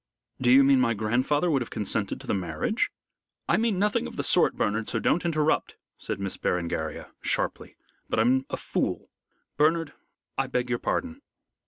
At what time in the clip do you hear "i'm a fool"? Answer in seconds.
8.19-9.11